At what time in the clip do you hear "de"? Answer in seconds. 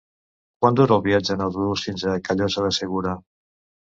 2.69-2.71